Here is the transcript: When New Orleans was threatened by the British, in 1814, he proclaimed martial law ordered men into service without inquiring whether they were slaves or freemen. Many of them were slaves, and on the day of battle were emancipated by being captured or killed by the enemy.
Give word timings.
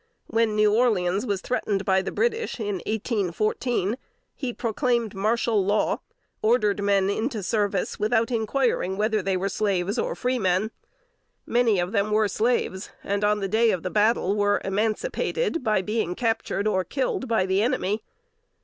When 0.25 0.55
New 0.55 0.73
Orleans 0.73 1.27
was 1.27 1.41
threatened 1.41 1.85
by 1.85 2.01
the 2.01 2.11
British, 2.11 2.59
in 2.59 2.77
1814, 2.87 3.97
he 4.33 4.51
proclaimed 4.51 5.13
martial 5.13 5.63
law 5.63 5.99
ordered 6.41 6.81
men 6.81 7.07
into 7.07 7.43
service 7.43 7.99
without 7.99 8.31
inquiring 8.31 8.97
whether 8.97 9.21
they 9.21 9.37
were 9.37 9.47
slaves 9.47 9.99
or 9.99 10.15
freemen. 10.15 10.71
Many 11.45 11.79
of 11.79 11.91
them 11.91 12.09
were 12.09 12.27
slaves, 12.27 12.89
and 13.03 13.23
on 13.23 13.41
the 13.41 13.47
day 13.47 13.69
of 13.69 13.83
battle 13.93 14.35
were 14.35 14.59
emancipated 14.65 15.63
by 15.63 15.83
being 15.83 16.15
captured 16.15 16.67
or 16.67 16.83
killed 16.83 17.27
by 17.27 17.45
the 17.45 17.61
enemy. 17.61 18.01